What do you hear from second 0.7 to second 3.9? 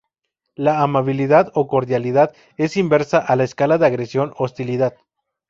amabilidad o cordialidad, es inversa a la escala de